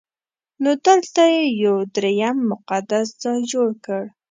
[0.63, 4.01] نو دلته یې یو درېیم مقدس ځای جوړ کړ.